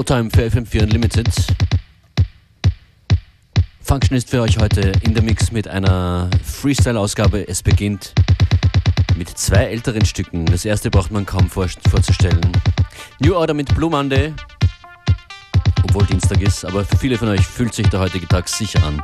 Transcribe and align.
Showtime 0.00 0.30
für 0.30 0.46
FM4 0.46 0.84
Unlimited. 0.84 1.28
Function 3.82 4.16
ist 4.16 4.30
für 4.30 4.40
euch 4.40 4.56
heute 4.56 4.92
in 5.02 5.12
der 5.12 5.22
Mix 5.22 5.52
mit 5.52 5.68
einer 5.68 6.30
Freestyle-Ausgabe. 6.42 7.46
Es 7.46 7.62
beginnt 7.62 8.14
mit 9.18 9.28
zwei 9.28 9.64
älteren 9.64 10.06
Stücken. 10.06 10.46
Das 10.46 10.64
erste 10.64 10.90
braucht 10.90 11.10
man 11.10 11.26
kaum 11.26 11.50
vor, 11.50 11.68
vorzustellen. 11.90 12.40
New 13.18 13.34
Order 13.34 13.52
mit 13.52 13.74
Blue 13.74 13.90
Monday, 13.90 14.32
obwohl 15.82 16.06
Dienstag 16.06 16.40
ist, 16.40 16.64
aber 16.64 16.82
für 16.82 16.96
viele 16.96 17.18
von 17.18 17.28
euch 17.28 17.46
fühlt 17.46 17.74
sich 17.74 17.86
der 17.90 18.00
heutige 18.00 18.26
Tag 18.26 18.48
sicher 18.48 18.82
an 18.82 19.02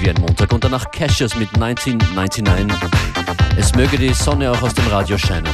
wie 0.00 0.08
ein 0.08 0.16
Montag. 0.18 0.50
Und 0.54 0.64
danach 0.64 0.90
Cashes 0.92 1.36
mit 1.36 1.52
1999. 1.60 2.74
Es 3.58 3.74
möge 3.74 3.98
die 3.98 4.14
Sonne 4.14 4.50
auch 4.50 4.62
aus 4.62 4.72
dem 4.72 4.86
Radio 4.86 5.18
scheinen. 5.18 5.52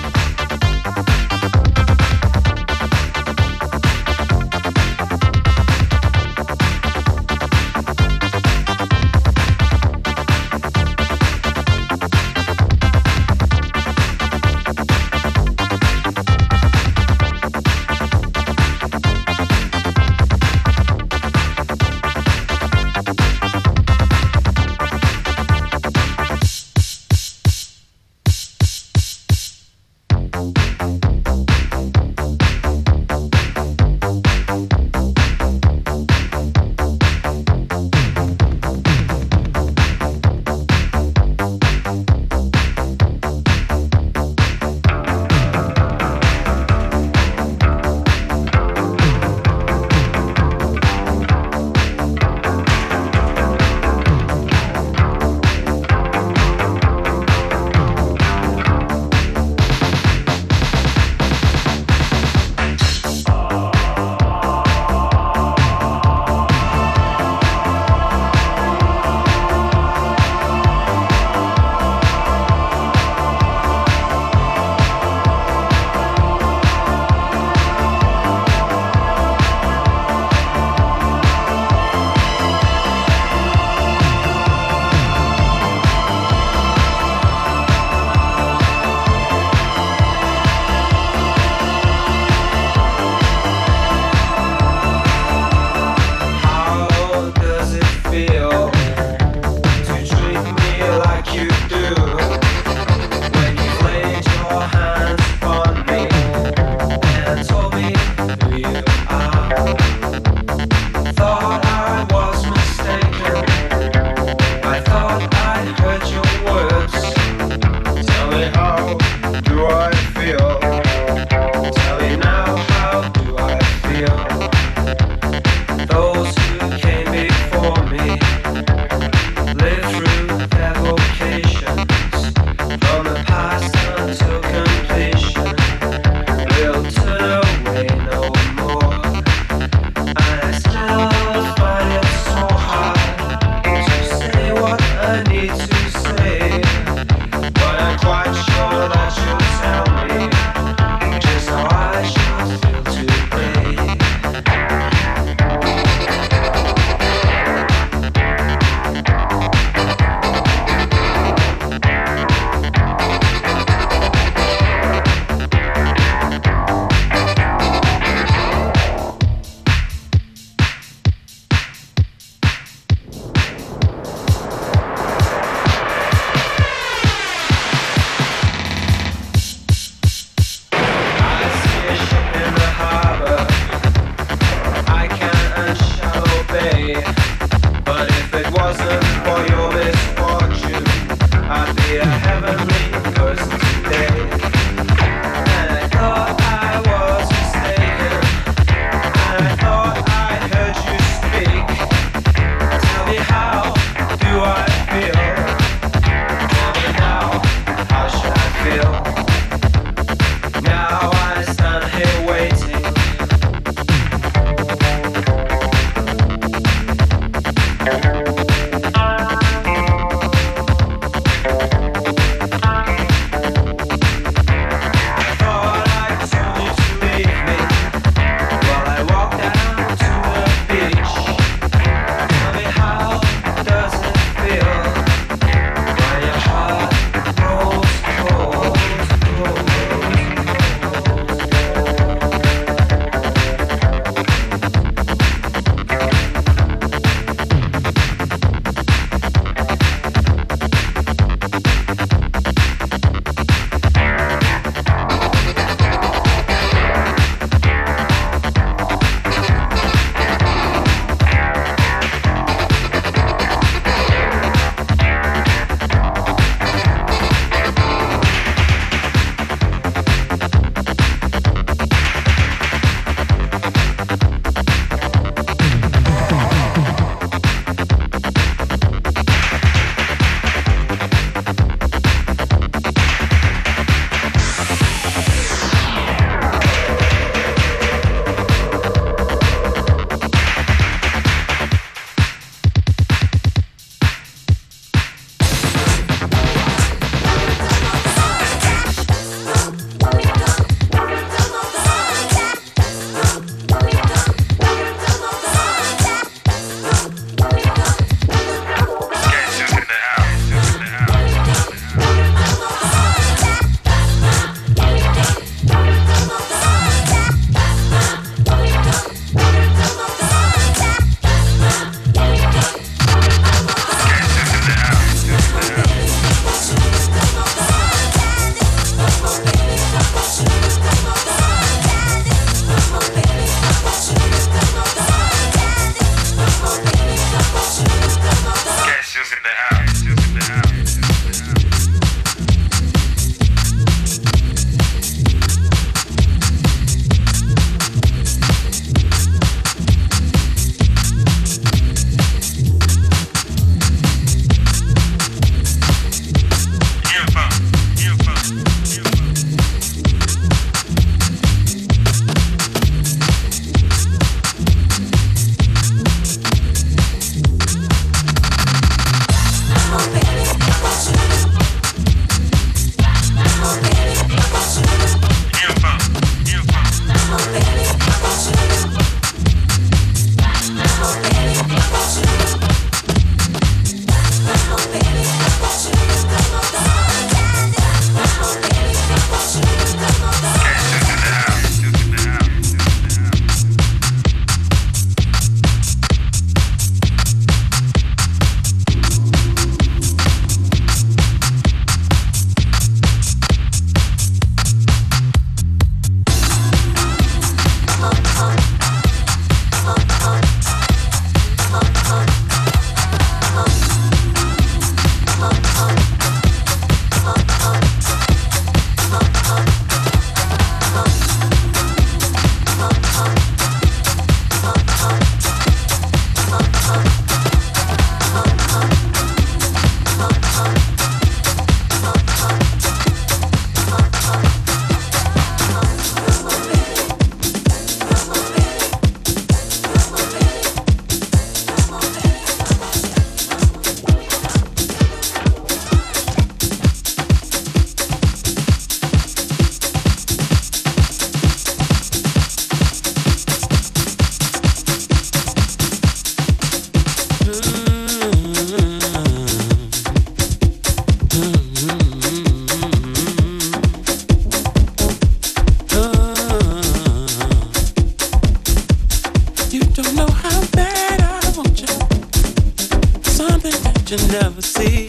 something 473.49 473.79
that 473.83 474.11
you 474.11 474.19
never 474.39 474.63
see. 474.63 475.05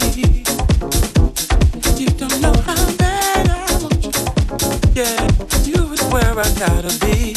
You 2.02 2.08
don't 2.22 2.38
know 2.42 2.56
how 2.68 2.82
bad 2.98 3.50
I 3.50 3.66
want 3.82 4.02
you. 4.06 4.12
Yeah, 5.00 5.20
you 5.70 5.80
is 5.94 6.04
where 6.14 6.36
I 6.46 6.48
gotta 6.64 6.94
be. 7.06 7.34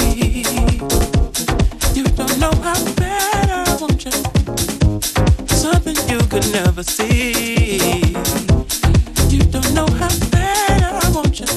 You 1.94 2.04
don't 2.18 2.38
know 2.42 2.54
how 2.66 2.80
bad 3.02 3.46
I 3.62 3.76
want 3.80 4.04
you. 4.06 4.16
Something 5.64 5.96
you 6.10 6.20
could 6.32 6.48
never 6.52 6.82
see. 6.82 8.16
You 9.34 9.42
don't 9.54 9.72
know 9.74 9.88
how 10.00 10.14
bad 10.30 10.80
I 11.04 11.08
want 11.16 11.38
you. 11.40 11.50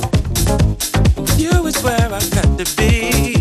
You 1.44 1.66
is 1.66 1.82
where 1.84 2.10
I 2.20 2.22
got 2.38 2.50
to 2.60 2.66
be. 2.78 3.41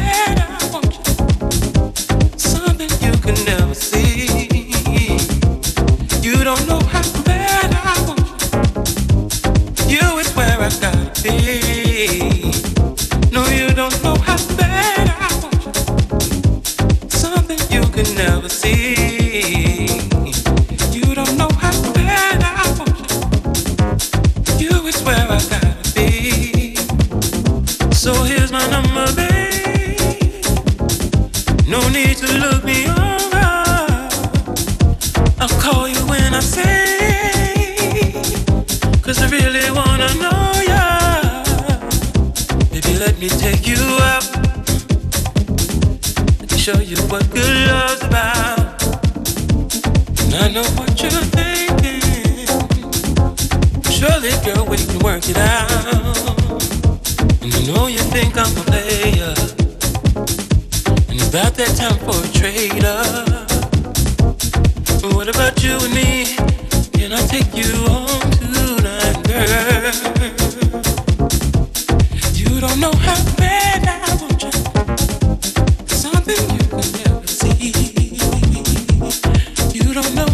show 46.61 46.79
you 46.79 46.95
what 47.09 47.27
good 47.31 47.67
love's 47.67 48.03
about. 48.03 48.83
And 50.21 50.35
I 50.35 50.47
know 50.53 50.63
what 50.77 51.01
you're 51.01 51.09
thinking. 51.09 52.45
Surely, 53.89 54.29
girl, 54.45 54.67
we 54.67 54.77
can 54.77 54.99
work 54.99 55.27
it 55.27 55.37
out. 55.37 55.71
And 57.41 57.51
I 57.51 57.61
know 57.65 57.87
you 57.87 57.97
think 58.13 58.37
I'm 58.37 58.55
a 58.55 58.63
player. 58.69 59.33
And 61.09 61.15
it's 61.17 61.29
about 61.29 61.55
that 61.55 61.73
time 61.75 61.97
for 62.05 62.13
a 62.13 62.27
trade-off. 62.31 63.47
But 65.01 65.13
what 65.15 65.29
about 65.29 65.63
you 65.63 65.79
and 65.81 65.93
me? 65.95 66.37
Can 66.93 67.11
I 67.11 67.25
take 67.25 67.55
you 67.55 67.73
home 67.89 68.29
tonight, 68.37 69.17
girl? 69.25 69.93
You 72.35 72.61
don't 72.61 72.79
know 72.79 72.93
how 72.93 73.17
bad 73.37 73.87
I 73.87 74.15
want. 74.21 74.30
don't 79.93 80.15
know 80.15 80.30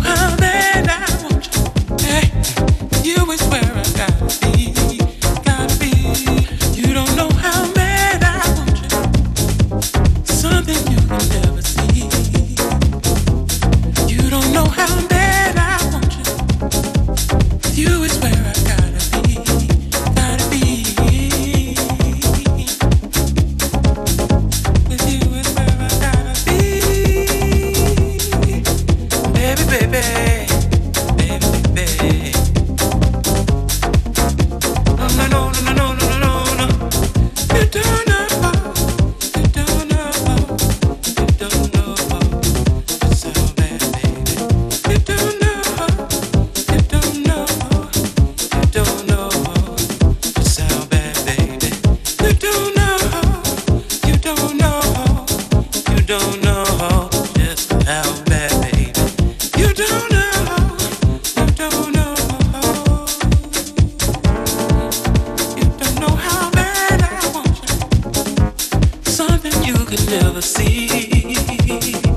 something 69.51 69.75
you 69.75 69.85
could 69.85 70.05
never 70.09 70.41
see. 70.41 72.16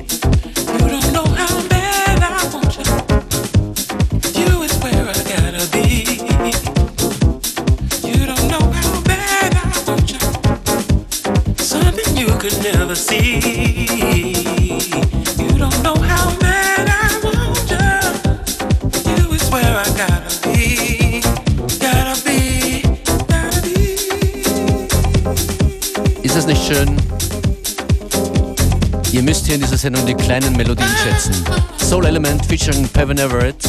Sendung 29.81 30.05
die 30.05 30.13
kleinen 30.13 30.55
Melodien 30.59 30.91
schätzen. 31.03 31.33
Soul 31.79 32.05
Element 32.05 32.45
featuring 32.45 32.87
Pevin 32.87 33.17
Everett. 33.17 33.67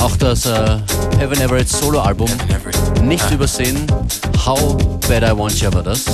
Auch 0.00 0.16
das 0.16 0.46
äh, 0.46 0.78
Peven 1.16 1.40
Everett 1.40 1.68
Solo-Album. 1.68 2.28
Nicht 3.04 3.24
ah. 3.26 3.34
übersehen. 3.34 3.86
How 4.44 4.76
Bad 5.06 5.22
I 5.22 5.38
Want 5.38 5.60
You 5.60 5.72
war 5.72 5.84
das. 5.84 6.06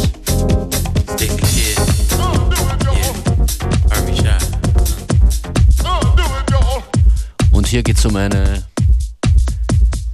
Und 7.50 7.66
hier 7.66 7.82
geht 7.82 7.96
es 7.96 8.04
um 8.04 8.14
eine 8.14 8.62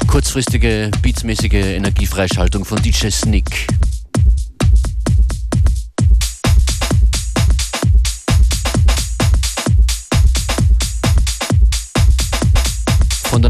kurzfristige, 0.06 0.92
beatsmäßige 1.02 1.52
Energiefreischaltung 1.52 2.64
von 2.64 2.80
DJ 2.80 3.08
Sneak. 3.10 3.66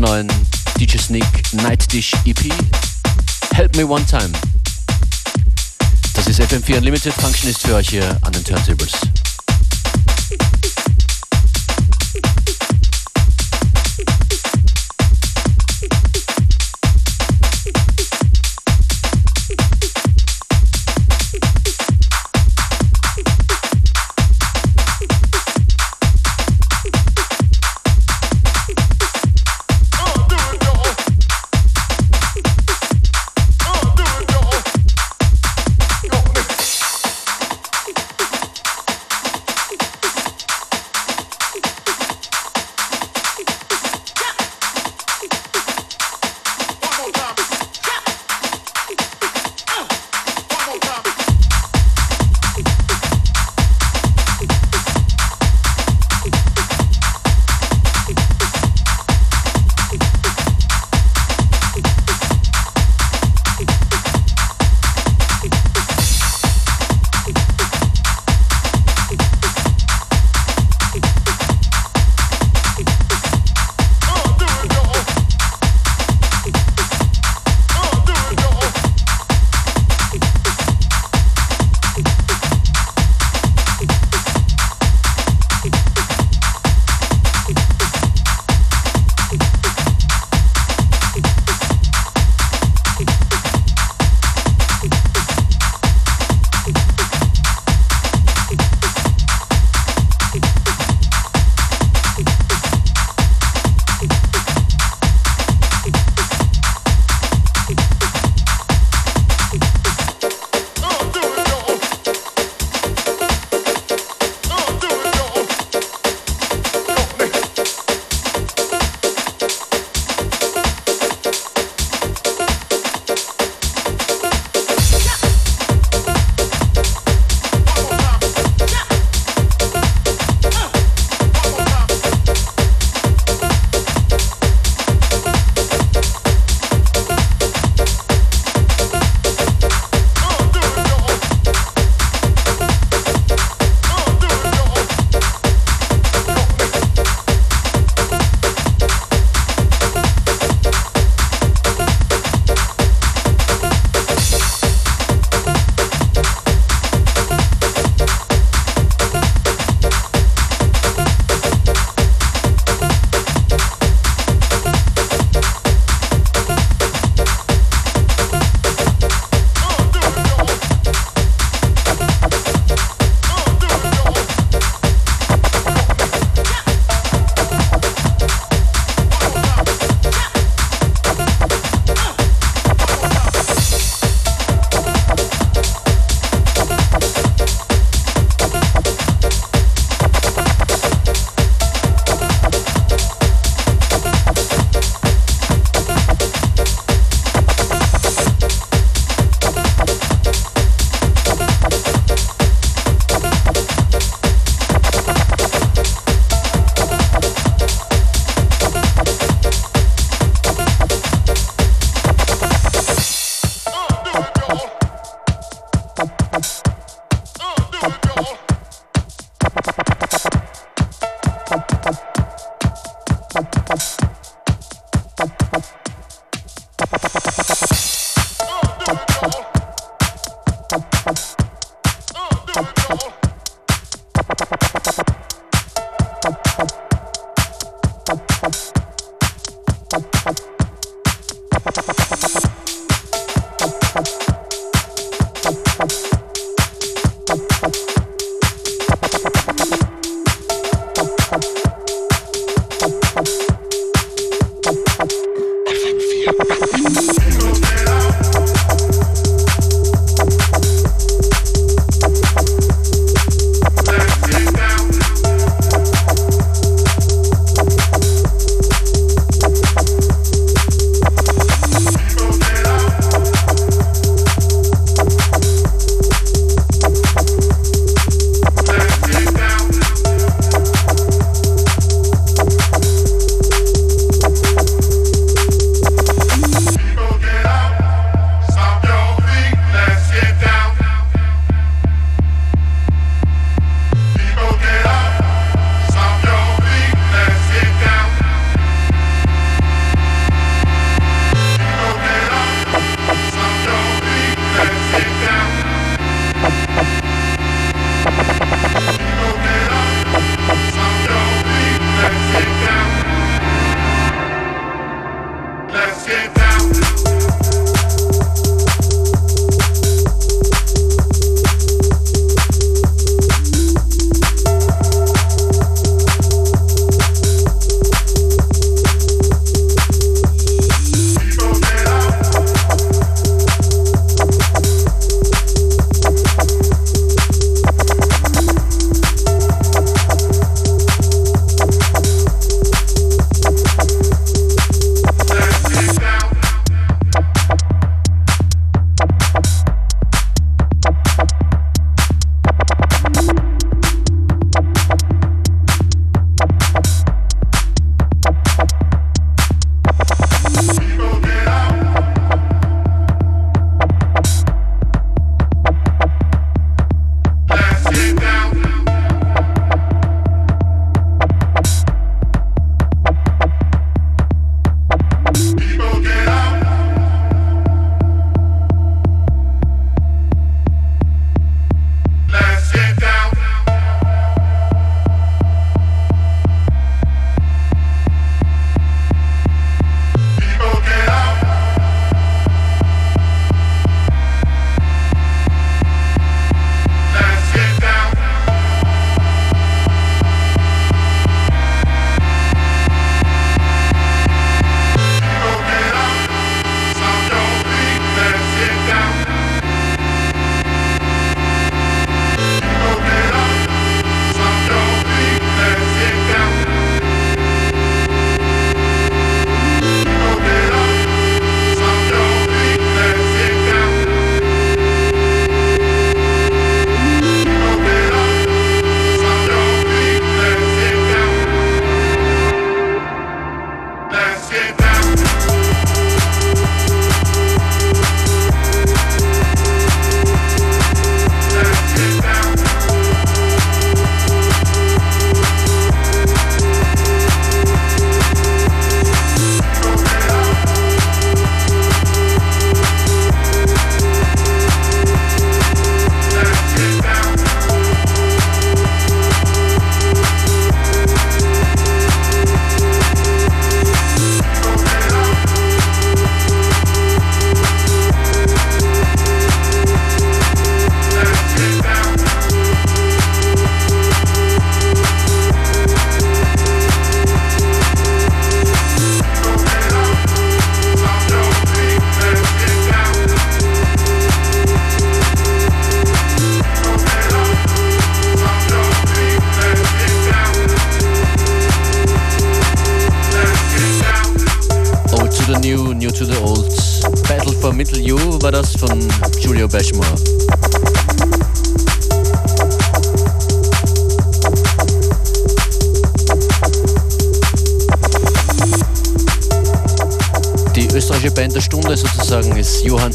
neuen 0.05 0.29
DJ 0.79 0.99
Sneak 0.99 1.53
Night 1.53 1.91
Dish 1.91 2.13
EP 2.27 2.53
Help 3.55 3.75
Me 3.77 3.87
One 3.87 4.05
Time. 4.05 4.31
Das 6.15 6.27
ist 6.27 6.41
FM4 6.41 6.79
Unlimited 6.79 7.15
Function 7.15 7.49
ist 7.49 7.67
für 7.67 7.77
euch 7.77 7.89
hier 7.89 8.19
an 8.23 8.33
den 8.33 8.45
Turntables. 8.45 8.93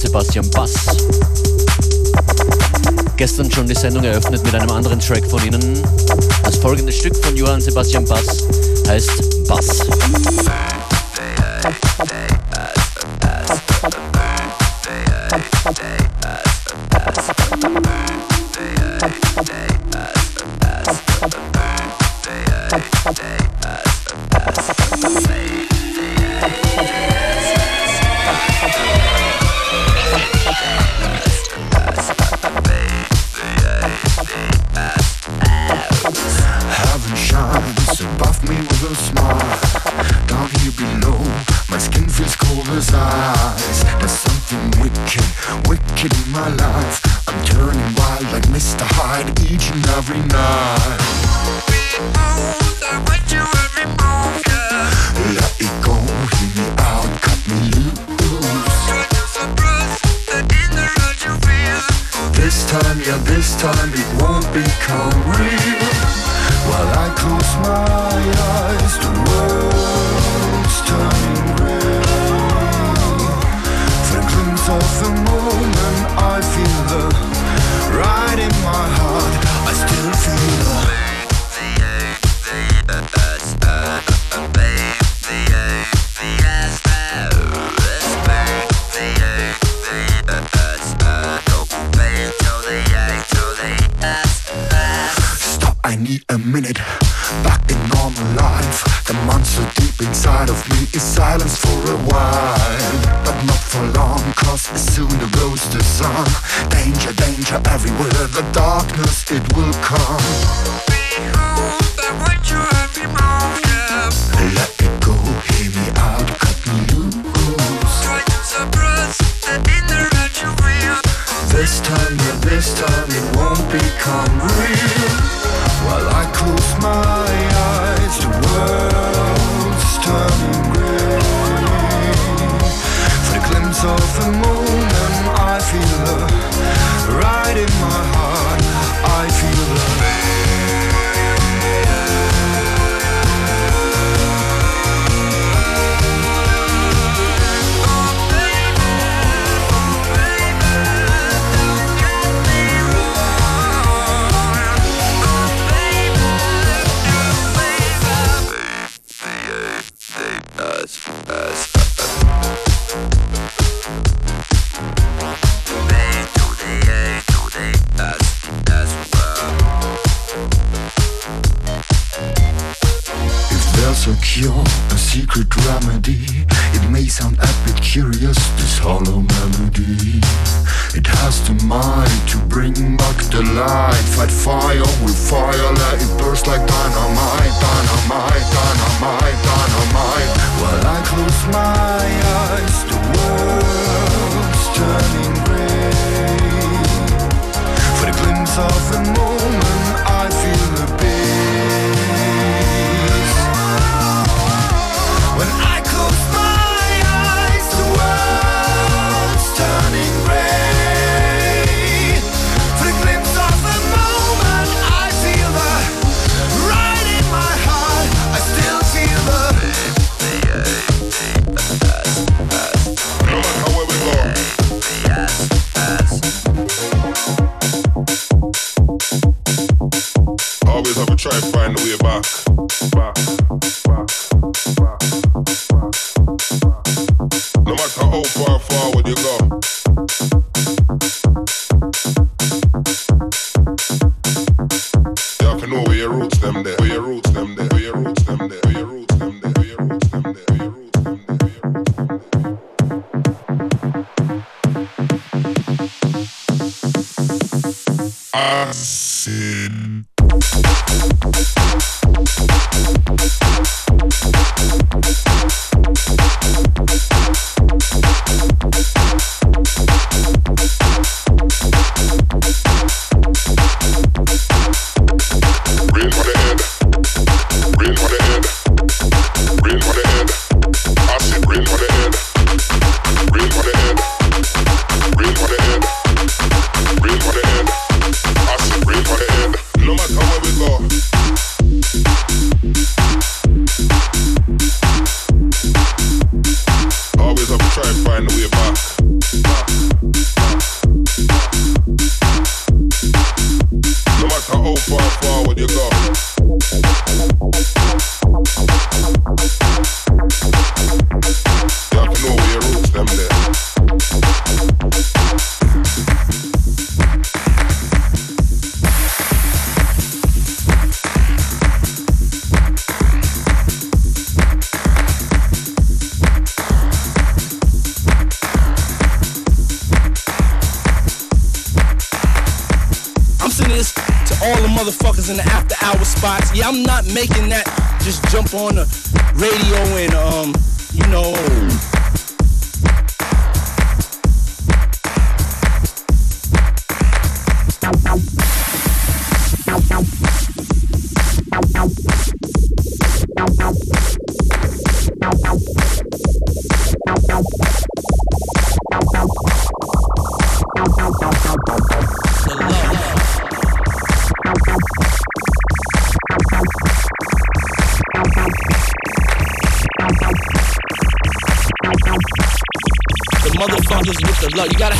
Sebastian 0.09 0.49
Bass. 0.49 0.73
Gestern 3.15 3.51
schon 3.51 3.67
die 3.67 3.75
Sendung 3.75 4.03
eröffnet 4.03 4.43
mit 4.43 4.55
einem 4.55 4.71
anderen 4.71 4.99
Track 4.99 5.23
von 5.29 5.39
ihnen. 5.45 5.83
Das 6.43 6.57
folgende 6.57 6.91
Stück 6.91 7.15
von 7.23 7.37
Johann 7.37 7.61
Sebastian 7.61 8.05
Bass 8.05 8.47
heißt 8.87 9.47
Bass. 9.47 9.85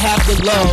Have 0.10 0.26
the 0.26 0.44
love. 0.44 0.69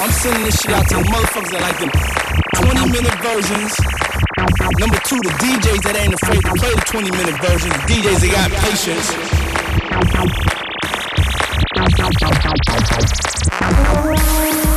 I'm 0.00 0.12
sending 0.12 0.44
this 0.44 0.60
shit 0.60 0.70
out 0.72 0.86
to 0.88 0.94
the 0.94 1.02
motherfuckers 1.02 1.50
that 1.50 1.60
like 1.60 1.78
them 1.80 1.90
20 2.62 2.92
minute 2.92 3.18
versions. 3.18 3.74
Number 4.78 4.98
two, 5.02 5.18
the 5.18 5.34
DJs 5.42 5.82
that 5.82 5.96
ain't 5.96 6.14
afraid 6.14 6.42
to 6.42 6.52
play 6.54 6.70
the 6.70 6.80
20 6.86 7.10
minute 7.10 7.34
version. 7.42 7.70
The 7.70 7.82
DJs 7.90 8.20
that 8.22 8.30
got 8.30 8.50
patience. 8.62 9.10
Oh, 13.90 14.67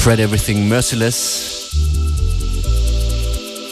Fred 0.00 0.18
Everything 0.18 0.66
Merciless 0.66 1.68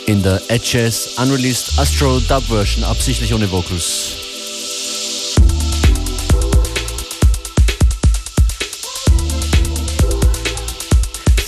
in 0.04 0.22
der 0.22 0.42
Edges 0.48 1.14
Unreleased 1.16 1.78
Astro 1.78 2.20
Dub 2.20 2.44
Version, 2.44 2.84
absichtlich 2.84 3.32
ohne 3.32 3.50
Vocals. 3.50 4.12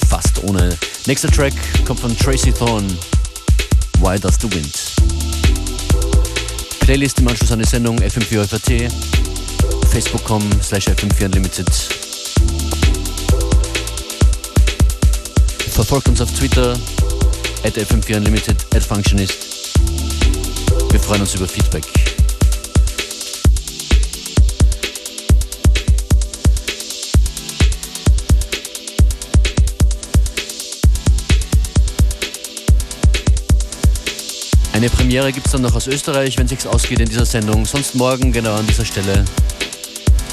Fast 0.08 0.42
ohne. 0.44 0.78
Nächster 1.04 1.30
Track 1.30 1.52
kommt 1.84 2.00
von 2.00 2.16
Tracy 2.16 2.50
Thorn. 2.50 2.86
Why 3.98 4.18
Does 4.18 4.38
the 4.40 4.50
Wind? 4.50 4.74
Playlist 6.80 7.18
im 7.18 7.28
Anschluss 7.28 7.52
an 7.52 7.58
die 7.58 7.66
Sendung 7.66 7.98
FM4 7.98 8.46
FAT, 8.46 8.90
facebook.com 9.90 10.42
slash 10.62 10.88
FM4 10.88 11.26
Unlimited. 11.26 11.99
Verfolgt 15.80 16.10
uns 16.10 16.20
auf 16.20 16.30
Twitter, 16.32 16.78
at 17.64 17.74
FM4 17.74 18.18
Unlimited, 18.18 18.54
at 18.74 18.82
Functionist. 18.82 19.38
Wir 20.90 21.00
freuen 21.00 21.22
uns 21.22 21.34
über 21.34 21.48
Feedback. 21.48 21.84
Eine 34.74 34.90
Premiere 34.90 35.32
gibt 35.32 35.46
es 35.46 35.52
dann 35.52 35.62
noch 35.62 35.74
aus 35.74 35.86
Österreich, 35.86 36.36
wenn 36.36 36.46
sich's 36.46 36.66
ausgeht 36.66 37.00
in 37.00 37.08
dieser 37.08 37.24
Sendung. 37.24 37.64
Sonst 37.64 37.94
morgen 37.94 38.32
genau 38.32 38.54
an 38.54 38.66
dieser 38.66 38.84
Stelle. 38.84 39.24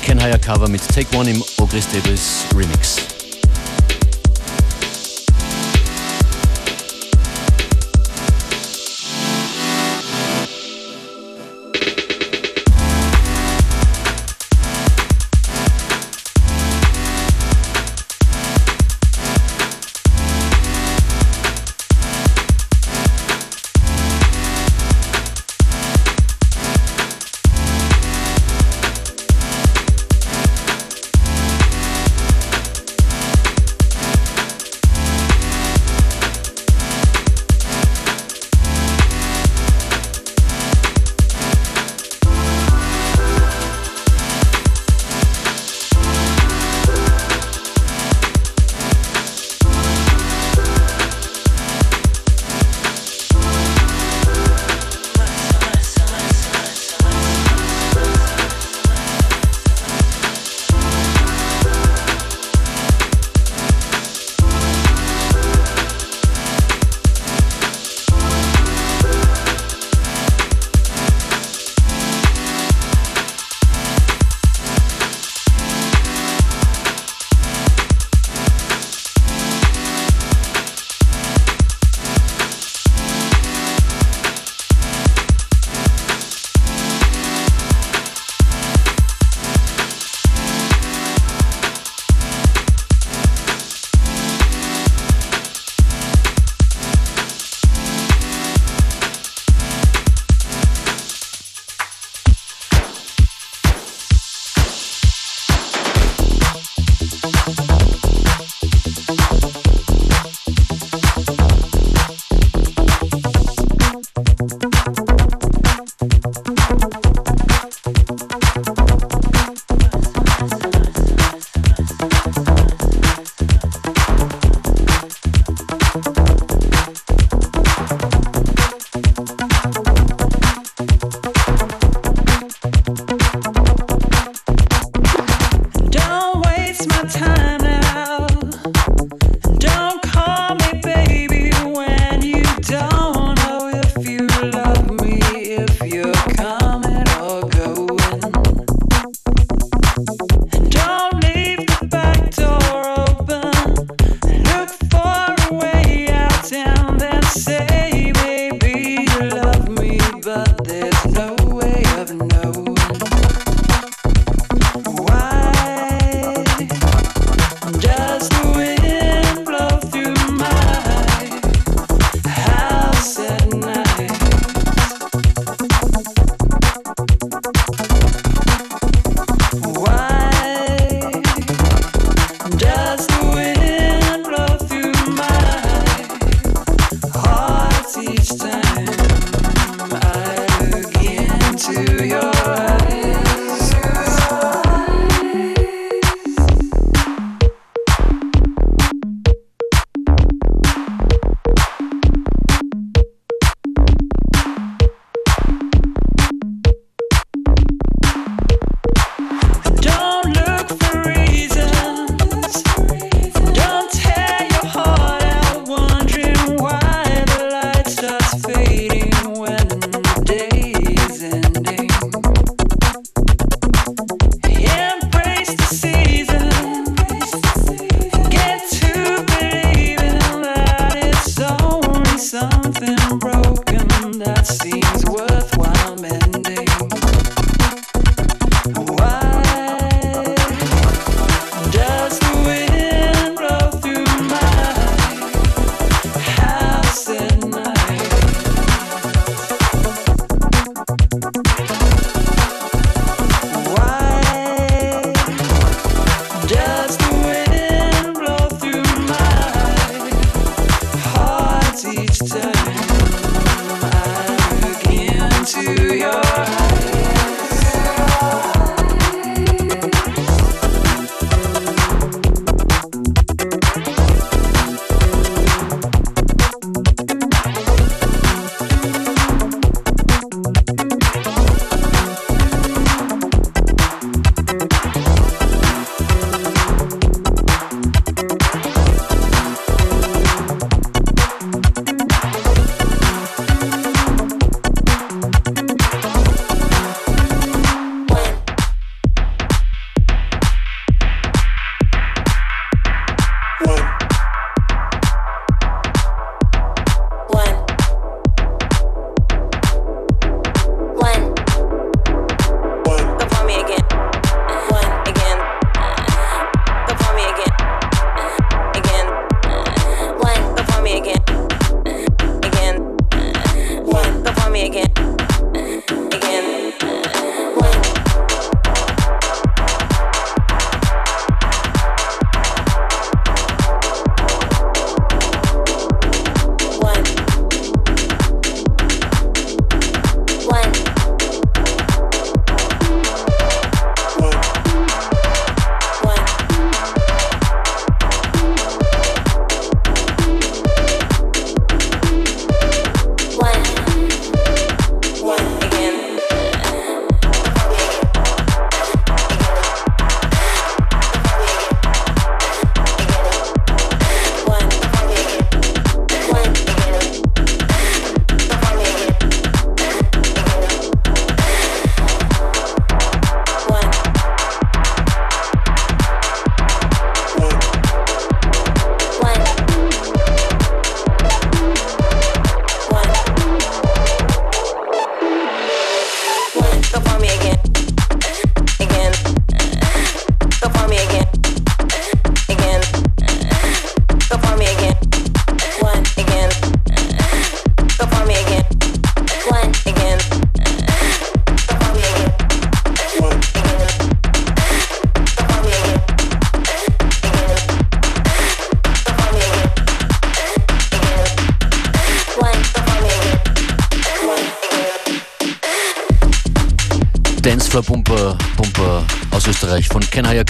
Ken 0.01 0.19
Cover 0.41 0.67
mit 0.67 0.85
Take 0.85 1.15
One 1.15 1.31
im 1.31 1.41
Ogris 1.57 1.87
Davis 1.87 2.43
Remix. 2.53 3.16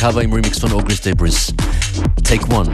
Hayakawa 0.08 0.24
im 0.24 0.32
Remix 0.32 0.60
von 0.60 0.72
Ogris 0.72 1.02
Debris. 1.02 1.54
Take 2.24 2.48
One. 2.56 2.72